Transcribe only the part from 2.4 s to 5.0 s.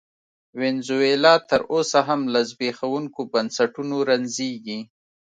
زبېښونکو بنسټونو رنځېږي.